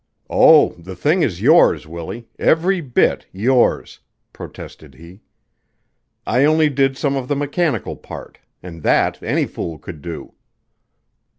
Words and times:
"Oh, 0.31 0.69
the 0.79 0.95
thing 0.95 1.21
is 1.21 1.43
yours, 1.43 1.85
Willie 1.85 2.27
every 2.39 2.81
bit 2.81 3.27
yours," 3.31 3.99
protested 4.33 4.95
he. 4.95 5.21
"I 6.25 6.43
only 6.43 6.69
did 6.69 6.97
some 6.97 7.15
of 7.15 7.27
the 7.27 7.35
mechanical 7.35 7.95
part, 7.95 8.39
and 8.63 8.81
that 8.81 9.21
any 9.21 9.45
fool 9.45 9.77
could 9.77 10.01
do." 10.01 10.33